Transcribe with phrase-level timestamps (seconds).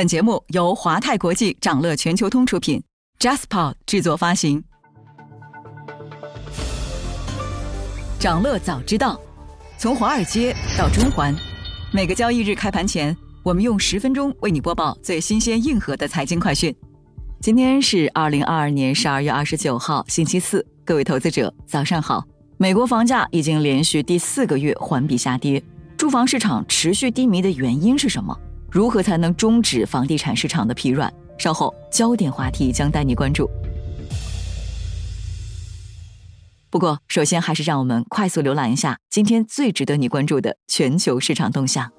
[0.00, 2.82] 本节目由华泰国际掌乐全球通出品
[3.18, 4.64] ，JasPod 制作发行。
[8.18, 9.20] 掌乐早知道，
[9.76, 11.36] 从华尔街到中环，
[11.92, 16.74] 每个交易日开盘前，我们用十分钟为你播报最新鲜、硬核的财经快讯。
[17.42, 22.24] 今天是二零二二年十二月二十九号，星期四，各位投资者早上好。
[22.56, 25.62] 美国房价已经连续第四个月环比下跌，
[25.98, 28.34] 住房市场持续低迷的原因是什么？
[28.70, 31.12] 如何才能终止房地产市场的疲软？
[31.36, 33.50] 稍后焦点话题将带你关注。
[36.70, 41.90] 不过，首先还是让我们快速浏览一下今天最值得你关注的全球市场动向。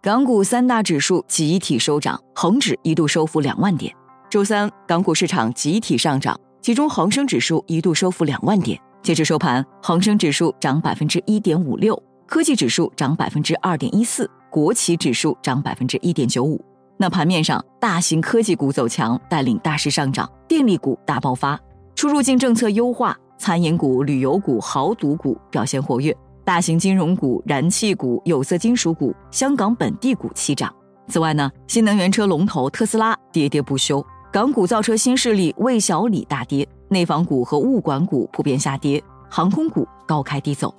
[0.00, 3.92] 港股三大指数集体收涨，恒指一度收复两万点。
[4.30, 8.80] 周三，港股市场集体上涨，其中恒生指数一度收复两万点。
[9.02, 16.64] 截至收盘，恒生指数涨百分之一点五六，科技指数涨百分之二点一四，国企指数涨百分之一点九五。
[16.96, 21.58] 那盘面上，大型科技股走强，带领大市上涨，电力股大爆发，
[21.96, 30.72] 出入境政策优化，餐饮股、旅游股、豪赌股表现活跃，大型金融股、燃气股、有色金属股、香港本地股齐涨。
[31.08, 36.68] 此外呢，新能源车龙头特斯拉跌跌不休，港股造车新势力魏小李大跌。
[36.92, 40.72] 内房股和物管股普遍下跌，航空股高开低走。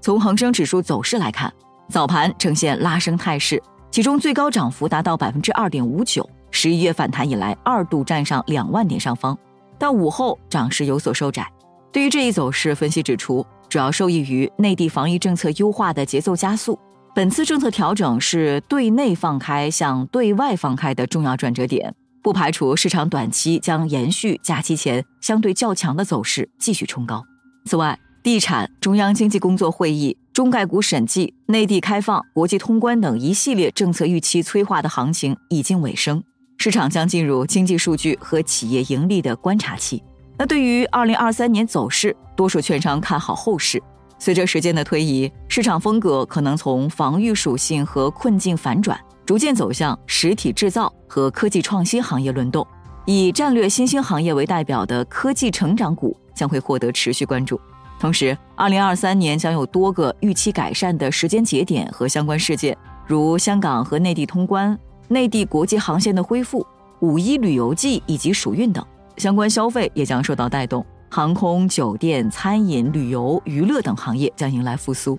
[0.00, 1.52] 从恒生指数走势来看，
[1.88, 9.36] 早盘呈现拉升态势，其中最高涨幅达到百分之二点五九，十一月反弹以来二度站上两万点上方。
[9.78, 11.50] 但午后涨势有所收窄。
[11.90, 16.78] 对于这一走势，分析指出，主要受益于内地防疫政策优化的节奏加速。
[17.14, 21.94] 本次政策调整是对内放开向对外放开的重要转折点。
[22.26, 27.24] 不排除市场短期将延续假期前相对较强的走势，继续冲高。
[27.66, 36.20] 此外，地产、中央经济工作会议、中概股审计、内地开放、国际通关等一系列政策预期催化的行情已经尾声，
[36.58, 40.02] 市场将进入经济数据和企业盈利的观察期。
[40.36, 43.80] 那对于二零二三年走势，多数券商看好后市。
[44.18, 48.98] 随着时间的推移，市场风格可能从防御属性和困境反转。
[49.26, 52.64] 逐渐走向实体制造和科技创新行业轮动，
[53.06, 57.60] 以战略新兴行业为代表的科技成长股将会获得持续关注。
[57.98, 64.78] 同时，二零二三年将有多个预期改善的时间节点和相关事件，如香港和内地通关、
[65.08, 66.64] 内地国际航线的恢复、
[67.00, 68.86] 五一旅游季以及暑运等
[69.16, 75.18] 相关消费也将受到带动，航空、酒店、餐饮、旅游、娱乐等行业将迎来复苏。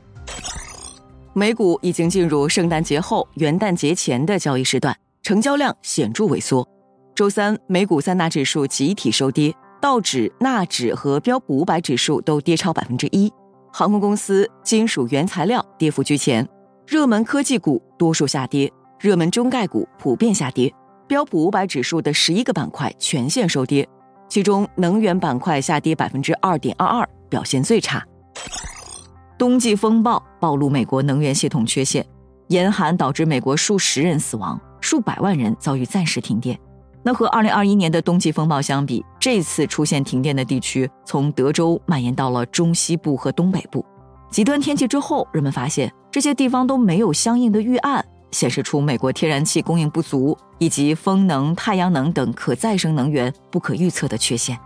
[1.38, 6.68] 美股已经进入圣诞节后、元旦节前的交易时段，成交量显著萎缩。
[7.14, 13.32] 周三，美股三大指数集体收跌，道指、纳指和标普五百指数都跌超百分之一。
[13.72, 16.44] 航空公司、金属原材料跌幅居前，
[16.88, 20.74] 热门科技股多数下跌，热门中概股普遍下跌。
[21.08, 23.88] 标普五百指数的十一个板块全线收跌，
[24.28, 28.04] 其中能源板块下跌百分之二点二二，表现最差。
[29.38, 32.04] 冬季风暴暴露美国能源系统缺陷，
[32.48, 36.60] 严寒导致美国数十人死亡，数百万人遭遇暂时停电。
[37.04, 43.86] 那和2021年的冬季风暴相比，这次出现停电的地区从德州蔓延到了中西部和东北部。
[44.32, 54.58] 极端天气之后，人们发现这些地方都没有相应的预案，显示出美国天然气供应不足以及风能、太阳能等可再生能源不可预测的缺陷。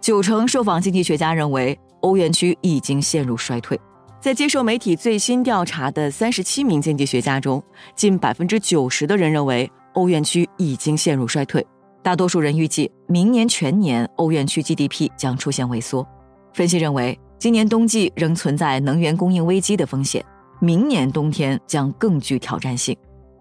[0.00, 1.78] 九成受访经济学家认为。
[2.00, 3.78] 欧元区已经陷入衰退。
[4.20, 7.62] 在接受媒体最新调查的三十七名经济学家中，
[7.94, 11.64] 近百分之九十的人认为欧元区已经陷入衰退。
[12.02, 16.06] 大多数人预计明年全年欧元区 GDP 将出现萎缩。
[16.52, 20.24] 分析认为，今年冬季仍存在能源供应危机的风险，
[20.60, 22.96] 明年冬天将更具挑战性。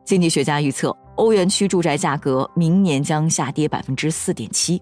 [0.06, 4.82] 经济学家预测，欧元区住宅价格明年将下跌百分之四点七。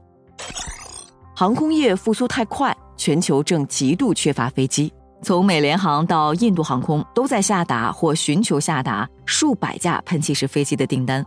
[1.34, 2.75] 航空业复苏太快。
[2.97, 4.91] 全球正极度缺乏飞机，
[5.22, 11.25] 从美联航到印度航空都在下达或寻求下达数百架喷气式飞机的订单。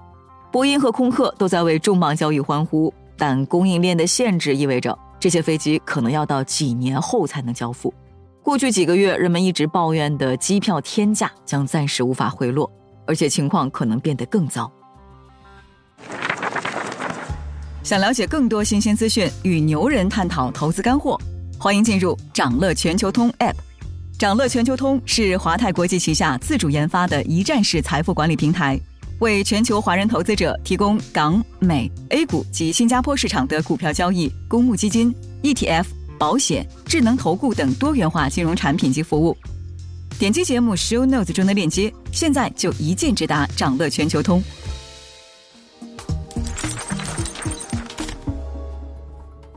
[0.50, 7.93] 波音和空客都在为重磅交易欢呼，但供应链的限制意味着这些飞机可能要到几年后才能交付。
[8.43, 12.70] 过去几个月，人们一直抱怨的机票天价将暂时无法回落，
[13.06, 14.70] 而且情况可能变得更糟。
[17.82, 21.19] 想了解更多新鲜资讯，与牛人探讨投资干货。
[21.60, 23.55] 欢迎进入掌乐全球通 App。
[24.16, 28.78] 掌乐全球通是华泰国际旗下自主研发的一站式财富管理平台，
[29.19, 35.12] 为全球华人投资者提供港、美、A 股及新加坡市场的股票交易、公募基金、
[35.43, 35.84] ETF、
[36.16, 39.37] 保险、智能投顾等多元化金融产品及服务。
[40.16, 44.40] 点击节目 show notes 中的链接，现在就一键直达掌乐全球通。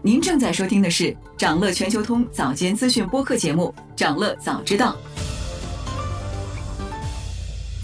[0.03, 4.93] 您正在收听的是掌乐全球通早间资讯播客节目《掌乐早知道》。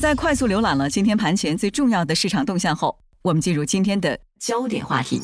[0.02, 5.22] 在快速浏览了今天盘前最重要的市场动向后，我们进入今天的焦点话题。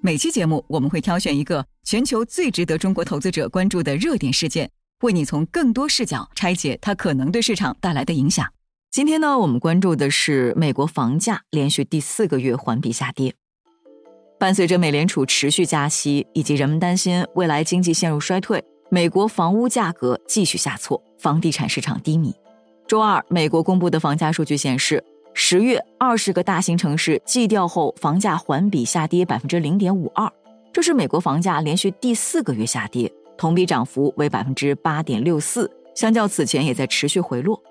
[0.00, 4.70] 每期节目我们会挑选一个全球最值得中国投资者关注的热点事件。
[5.02, 8.46] 为你从更多视角拆解它可能对市场带来的影响。
[8.92, 13.34] 今天呢，我们关注的是美国房价连续第四个月环比下跌。
[14.40, 22.34] 伴随着美联储持续加息，以及人们担心未来经济陷入衰退，美国房屋价格继续下挫，房地产市场低迷。
[22.88, 25.04] 周二，美国公布的房价数据显示，
[25.34, 30.32] 十月二十个大型城市季调后房价环比下跌百分之零点五二，
[30.72, 33.12] 这是美国房价连续第四个月下跌。
[33.36, 37.62] 同比涨幅为百分之八点六四，相较此前也在持续回落。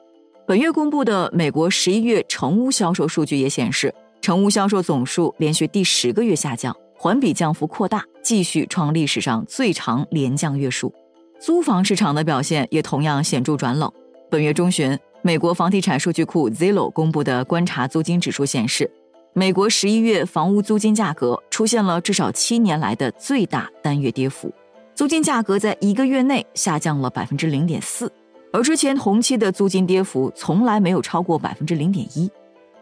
[0.45, 3.91] 本月公布的美国十一月成屋销售数据也显示，
[4.29, 10.93] 成屋销售总数连续第十个月下降，环比降幅扩大，继续创历史上最长连降月数。
[11.39, 13.91] 租房市场的表现也同样显著转冷。
[14.29, 18.87] 本月中旬，美国房地产数据库 Zillow 公布的观察租金指数显示，
[19.33, 24.53] 美国十一月房屋租金价格出现了至少七年来的最大单月跌幅。
[24.93, 28.13] 租金价格在一个月内下降了百分之零点四，
[28.53, 32.29] 而之前同期的租金跌幅从来没有超过百分之零点一。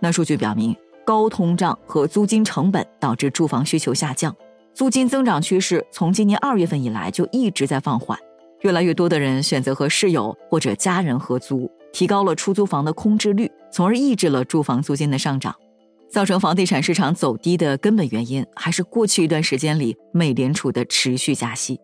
[0.02, 0.76] 那数据表明，
[1.08, 4.36] 高通胀和租金成本导致住房需求下降，
[4.74, 8.20] 租金增长趋势从今年二月份以来就一直在放缓。
[8.64, 15.56] 越来越多的人选择和室友或者家人合租，提高了出租房的空置率，从而抑制了住房租金的上涨。
[16.12, 21.80] 造成房地产市场走低的根本原因，还是过去一段时间里美联储的持续加息。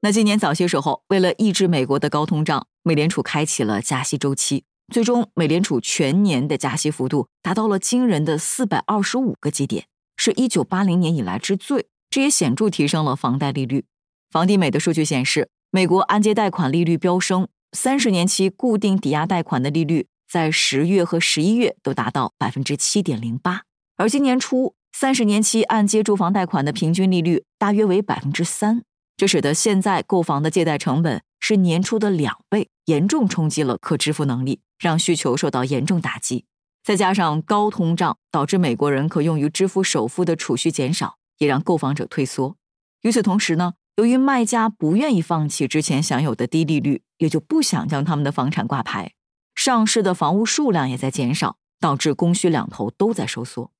[0.00, 4.64] 那今年早些时候，为了抑制美国的高通胀，美联储开启了加息周期。
[4.92, 9.86] 最终，美联储全年的加息幅度达到了惊人的四百二十五个基点，
[10.16, 11.86] 是一九八零年以来之最。
[12.10, 13.86] 这也显著提升了房贷利率。
[14.30, 23.62] 房地美的数据显示，美国按揭贷款利率飙升，三十年期固定抵押贷款的利率在十月和十一月都达到百分之七点零八，
[23.96, 28.82] 而今年初三十年期按揭住房贷款的平均利率大约为百分之三。
[29.16, 36.46] 这使得现在购房的借贷成本是年初的两倍，严重冲击了可支付能力，让需求受到严重打击。
[36.82, 42.56] 再加上高通胀，导致美国人可用于支付首付的储蓄减少，也让购房者退缩。
[43.02, 49.12] 与此同时呢，由于卖家不愿意放弃之前享有的低利率，也就不想将他们的房产挂牌，
[49.54, 53.70] 上市的房屋数量也在减少，导致供需两头都在收缩。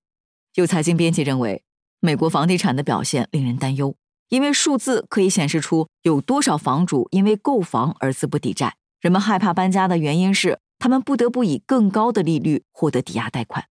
[0.55, 1.63] 有财经编辑认为，
[2.01, 3.97] 美国房地产的表现令人担忧。
[4.31, 13.67] 因为数字可以显示出有多少房主因为购房而资不抵债，人们害怕搬家的原因是他们不得不以更高的利率获得抵押贷款。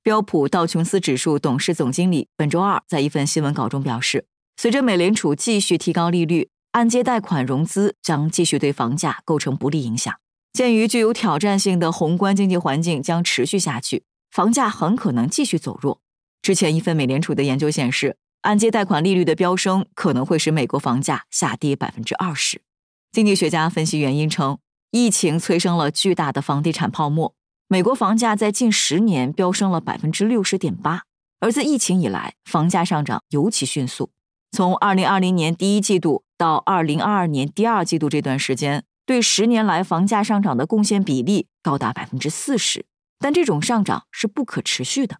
[0.00, 10.14] 标普道琼斯指数董事总经理本周二在一份新闻稿中表示，随着美联储继续提高利率，按揭贷款融资将继续对房价构成不利影响。
[10.52, 16.00] 鉴于具有挑战性的宏观经济环境将持续下去，房价很可能继续走弱。
[16.40, 18.18] 之前一份美联储的研究显示。
[18.42, 22.62] 按揭贷款利率的飙升可能会使美国房价下跌百分之二十。
[23.10, 24.58] 经济学家分析原因称，
[24.90, 27.34] 疫情催生了巨大的房地产泡沫。
[27.68, 31.02] 美国房价在近十年飙升了百分之六十点八，
[31.40, 34.10] 而自疫情以来，房价上涨尤其迅速。
[34.52, 42.86] 从二零二零年第一季度到二零二二年第二季度这段时间，对十年来房价上涨的贡献比例高达百分之四十。
[43.18, 45.18] 但这种上涨是不可持续的。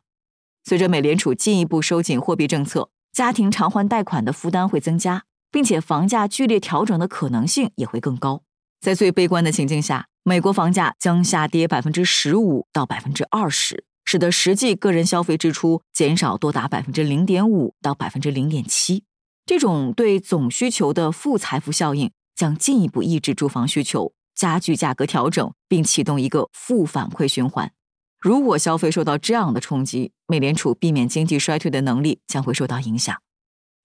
[0.64, 2.90] 随着美联储进一步收紧货币政策。
[3.12, 8.42] 家庭偿还贷款的负担会增加，并且房价剧烈调整的可能性也会更高。
[8.80, 19.04] 在最悲观的情境下，美国房价将下跌百分之十五到百分之二十，使得实际个人消费支出减少多达百分之零点五到百分之零点七。
[19.44, 27.72] 这种对总需求的负财富效应将进一步抑制住房需求，加剧价格调整，并启动一个负反馈循环。
[28.18, 33.16] 如果消费受到这样的冲击，美联储避免经济衰退的能力将会受到影响。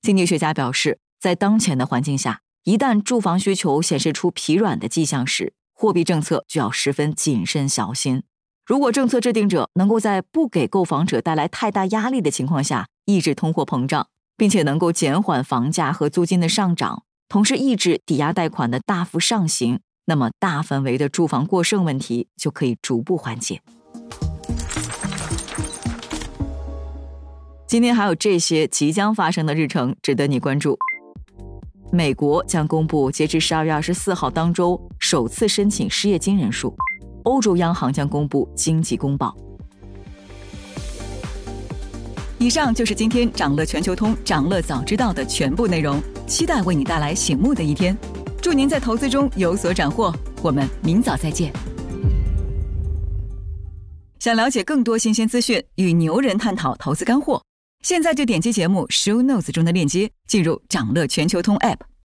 [0.01, 8.21] 经济学家表示，在当前的环境下，一旦住房需求显示出疲软的迹象时，货币政策就要十分谨慎小心。
[8.67, 14.05] 如果政策制定者能够在不给购房者带来太大压力的情况下抑制通货膨胀，
[14.37, 23.63] 并且能够减缓房价和租金的上涨，同时抑制抵押贷款的大幅上行，那么大范围的住房过剩问题就可以逐步缓解。
[27.65, 30.77] 今天还有这些即将发生的日程值得你关注。
[31.93, 36.73] 美国将公布截至十二月二十四号当周首次申请失业金人数；
[37.23, 39.35] 欧洲央行将公布经济公报。
[42.37, 47.95] 以上就是今天掌乐全球通、掌乐早知道的全部内容，期待为你带来醒目的一天。
[48.41, 51.51] 祝您在投资中有所斩获，我们明早再见。
[54.19, 57.43] 想了解更多新鲜资讯，与牛人探讨投资干货，
[57.81, 61.90] 现在就点击节目 show notes 中的链接，进入掌乐全球通 app。